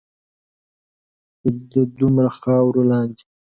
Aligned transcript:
خو 1.37 1.49
د 1.71 1.73
دومره 1.99 2.29
خاورو 2.39 2.81
لاندے 2.89 3.23